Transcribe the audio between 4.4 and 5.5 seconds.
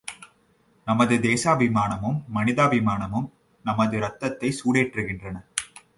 சூடேற்றுகின்றன.